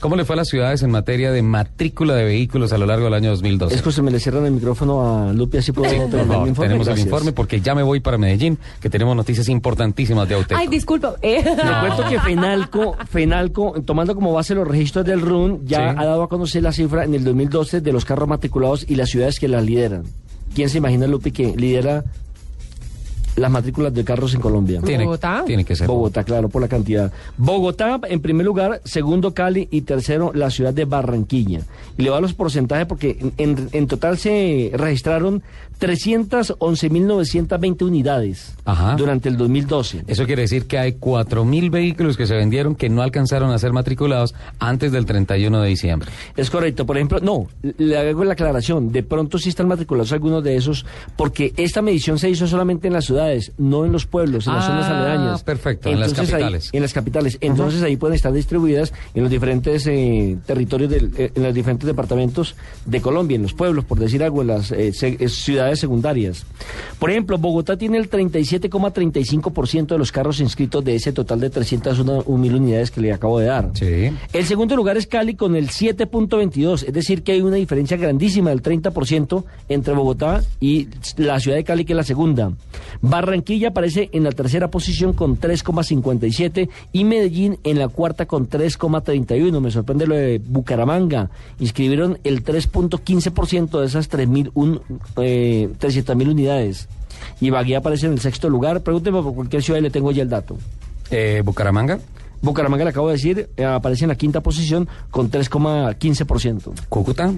[0.00, 3.06] ¿Cómo le fue a las ciudades en materia de matrícula de vehículos a lo largo
[3.06, 3.74] del año 2012?
[3.74, 6.52] Escúcheme, le cierran el micrófono a Lupi, así puedo tener Por mi informe.
[6.54, 6.98] tenemos Gracias.
[7.06, 10.60] el informe porque ya me voy para Medellín, que tenemos noticias importantísimas de Auteco.
[10.60, 11.16] Ay, disculpa.
[11.20, 11.42] eh.
[11.44, 15.96] Le cuento que Fenalco, Fenalco, tomando como base los registros del RUN, ya Sí.
[15.98, 19.08] ha dado a conocer la cifra en el 2012 de los carros matriculados y las
[19.10, 20.04] ciudades que las lideran.
[20.54, 22.04] ¿Quién se imagina, Lupi, que lidera
[23.38, 24.80] las matrículas de carros en Colombia?
[24.84, 25.42] tiene, Bogotá.
[25.46, 25.86] Tiene que ser.
[25.86, 27.12] Bogotá, claro, por la cantidad.
[27.36, 31.60] Bogotá, en primer lugar, segundo Cali y tercero la ciudad de Barranquilla.
[31.96, 35.42] Y le voy a los porcentajes porque en, en- en total se registraron
[35.80, 38.96] 311.920 unidades Ajá.
[38.96, 40.04] durante el 2012.
[40.06, 43.72] Eso quiere decir que hay 4.000 vehículos que se vendieron que no alcanzaron a ser
[43.72, 46.10] matriculados antes del 31 de diciembre.
[46.36, 46.86] Es correcto.
[46.86, 47.46] Por ejemplo, no,
[47.78, 48.92] le hago la aclaración.
[48.92, 50.84] De pronto sí están matriculados algunos de esos,
[51.16, 54.64] porque esta medición se hizo solamente en las ciudades, no en los pueblos, en las
[54.64, 55.42] Ah, zonas aledañas.
[55.42, 56.70] perfecto, en las ahí- capitales.
[56.72, 57.38] en las capitales.
[57.40, 61.86] Entonces ahí pueden estar distribuidas en los diferentes eh, territorios, del- eh, en los diferentes
[61.86, 62.54] departamentos
[62.86, 66.44] de Colombia, en los pueblos, por decir algo, en las eh, se- ciudades secundarias.
[66.98, 72.38] Por ejemplo, Bogotá tiene el 37,35% de los carros inscritos de ese total de 301
[72.38, 73.70] mil unidades que le acabo de dar.
[73.74, 74.10] Sí.
[74.32, 78.50] El segundo lugar es Cali con el 7.22, es decir, que hay una diferencia grandísima
[78.50, 82.52] del 30% entre Bogotá y la ciudad de Cali, que es la segunda.
[83.08, 89.60] Barranquilla aparece en la tercera posición con 3,57 y Medellín en la cuarta con 3,31.
[89.60, 91.30] Me sorprende lo de Bucaramanga.
[91.58, 94.80] Inscribieron el 3.15% de esas 3.000 un-
[95.16, 96.88] eh, 300.000 unidades.
[97.40, 98.82] Y Baguía aparece en el sexto lugar.
[98.82, 100.56] Pregúnteme por cualquier ciudad y le tengo ya el dato.
[101.10, 101.98] Eh, Bucaramanga,
[102.42, 106.72] Bucaramanga, le acabo de decir, eh, aparece en la quinta posición con 3,15%.
[106.88, 107.32] Cúcuta.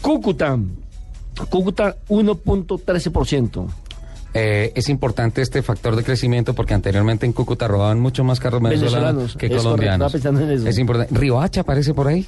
[0.00, 0.58] Cúcuta,
[1.50, 3.66] Cúcuta 1.13%.
[4.32, 8.62] Eh, es importante este factor de crecimiento porque anteriormente en Cúcuta robaban mucho más carros
[8.62, 10.14] venezolanos, Venezolanos, que es correcto, colombianos.
[10.14, 10.68] estaba pensando en eso.
[10.68, 11.14] Es importante.
[11.18, 12.26] ¿Riohacha aparece por ahí?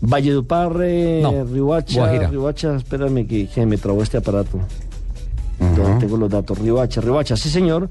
[0.00, 2.28] Valledupar, eh, No, Riohacha.
[2.28, 4.58] Riohacha, espérame que, que me trabó este aparato.
[5.58, 6.58] Ya tengo los datos.
[6.58, 7.88] Riohacha, Riohacha, sí señor,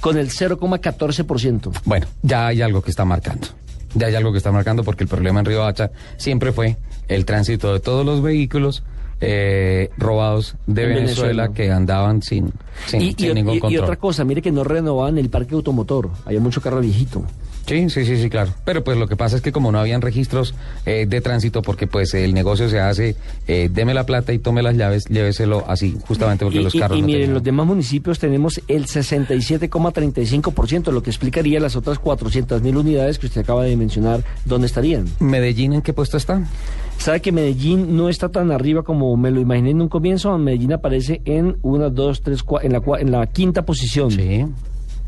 [0.00, 1.72] con el 0,14%.
[1.84, 3.46] Bueno, ya hay algo que está marcando.
[3.94, 6.76] Ya hay algo que está marcando porque el problema en Riohacha siempre fue
[7.08, 8.82] el tránsito de todos los vehículos
[9.20, 11.48] eh, robados de En Venezuela, Venezuela.
[11.54, 12.52] que andaban sin,
[12.86, 13.84] sin, Y, sin y- ningún y- y control.
[13.84, 16.10] otra cosa, mire que no renovaban el parque automotor.
[16.24, 17.22] Había mucho carro viejito.
[17.66, 18.52] Sí, sí, sí, sí, claro.
[18.64, 20.54] Pero pues lo que pasa es que como no habían registros
[20.86, 23.16] eh, de tránsito, porque pues el negocio se hace,
[23.48, 26.78] eh, deme la plata y tome las llaves, lléveselo así, justamente porque y, los y-
[26.78, 27.34] carros y no miren, tenían.
[27.34, 33.26] los demás municipios tenemos el 67,35%, lo que explicaría las otras 400 mil unidades que
[33.26, 35.06] usted acaba de mencionar, ¿dónde estarían?
[35.20, 36.42] ¿Medellín en qué puesto está?
[36.98, 40.36] ¿Sabe que Medellín no está tan arriba como me lo imaginé en un comienzo?
[40.38, 44.44] Medellín aparece en una, dos, tres, cua- en la, en la quinta posición Sí,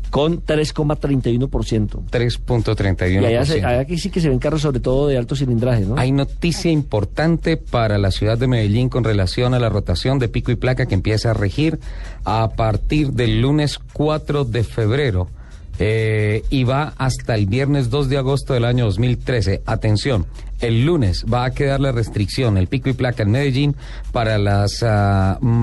[0.09, 2.01] con 3,31%.
[2.09, 3.21] 3.31%.
[3.21, 5.85] Y allá, se- allá que sí que se ven carros sobre todo de alto cilindraje,
[5.85, 5.97] ¿no?
[5.97, 10.51] Hay noticia importante para la ciudad de Medellín con relación a la rotación de pico
[10.51, 11.79] y placa que empieza a regir
[12.25, 15.27] a partir del lunes 4 de febrero
[15.81, 19.61] eh, y va hasta el viernes 2 de agosto del año 2013.
[19.65, 20.25] Atención,
[20.59, 23.75] el lunes va a quedar la restricción, el pico y placa en Medellín
[24.11, 24.83] para los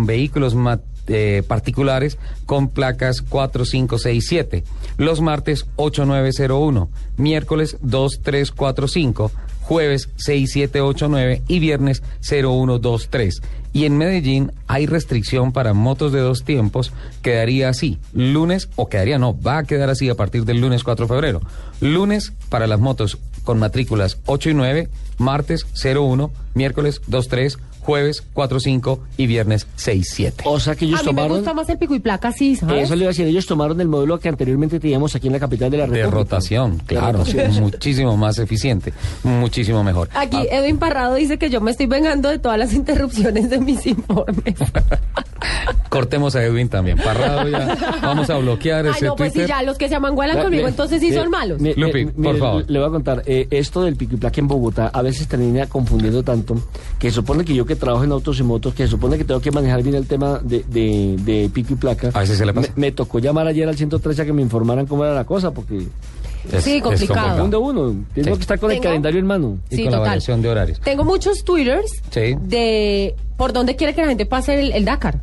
[0.06, 4.64] vehículos ma- eh, particulares con placas 4, 5, 6, 7.
[4.98, 9.30] Los martes 8901, miércoles 2, 3, 4, 5,
[9.60, 13.42] jueves 6, 7, 8, 9 y viernes 01, 2, 3.
[13.72, 19.18] Y en Medellín hay restricción para motos de dos tiempos, quedaría así, lunes, o quedaría
[19.18, 21.42] no, va a quedar así a partir del lunes 4 de febrero.
[21.80, 28.22] Lunes para las motos con matrículas 8 y 9, martes 01, miércoles 2, 3, jueves
[28.32, 30.42] 4, 5 y viernes 6, 7.
[30.46, 31.36] O sea que ellos A mí me tomaron...
[31.38, 32.84] gusta más el pico y placa, sí, ¿sabes?
[32.84, 35.38] Eso le iba a decir, ellos tomaron el modelo que anteriormente teníamos aquí en la
[35.40, 36.10] capital de la De República.
[36.16, 37.54] rotación, De claro, rotación.
[37.60, 38.92] muchísimo más eficiente,
[39.22, 40.08] muchísimo mejor.
[40.14, 43.58] Aquí Ah, Edwin Parrado dice que yo me estoy vengando de todas las interrupciones de
[43.60, 44.54] mis informes.
[45.88, 46.98] cortemos a Edwin también.
[46.98, 47.76] Parrado ya.
[48.02, 49.48] Vamos a bloquear Ay, ese no, pues Twitter.
[49.48, 51.60] si ya los que se amangualan La- conmigo, entonces sí son malos.
[51.60, 52.64] me- Lupi, por mire, favor.
[52.68, 55.66] Le voy a contar, eh, esto del pico y placa en Bogotá a veces termina
[55.66, 56.56] confundiendo tanto
[56.98, 59.50] que supone que yo que trabajo en autos y motos, que supone que tengo que
[59.50, 62.10] manejar bien el tema de, de, de pico y placa.
[62.14, 62.68] A veces se le pasa.
[62.76, 65.52] Me, me tocó llamar ayer al 113 a que me informaran cómo era la cosa,
[65.52, 65.86] porque
[66.52, 67.34] Es- Sí, es complicado.
[67.36, 68.04] Segundo uno.
[68.14, 68.34] Tengo Sí.
[68.34, 69.58] que estar con el Tengo- calendario en mano.
[69.70, 70.08] Y Sí, con la total.
[70.10, 70.80] variación de horarios.
[70.80, 72.36] Tengo muchos twitters Sí.
[72.40, 75.22] de por dónde quiere que la gente pase el, el Dakar.